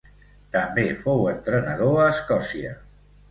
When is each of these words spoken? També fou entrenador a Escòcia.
També 0.55 0.85
fou 1.01 1.21
entrenador 1.33 2.01
a 2.05 2.09
Escòcia. 2.17 2.73